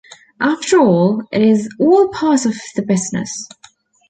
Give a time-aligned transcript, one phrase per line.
[0.39, 3.47] After all, it's all part of the business.